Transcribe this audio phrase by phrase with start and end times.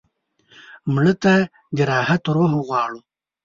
[0.93, 1.33] مړه ته
[1.75, 2.99] د راحت روح غواړو